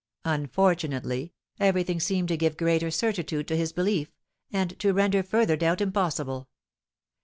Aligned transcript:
Unfortunately, 0.25 1.31
everything 1.59 1.99
seemed 1.99 2.27
to 2.29 2.35
give 2.35 2.57
greater 2.57 2.89
certitude 2.89 3.47
to 3.47 3.55
his 3.55 3.71
belief, 3.71 4.09
and 4.51 4.79
to 4.79 4.93
render 4.93 5.21
further 5.21 5.55
doubt 5.55 5.79
impossible. 5.79 6.49